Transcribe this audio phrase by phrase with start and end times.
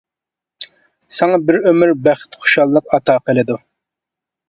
[1.19, 3.63] ساڭا بىر ئۆمۈر بەخت، خۇشاللىق ئاتا قىلىدۇ.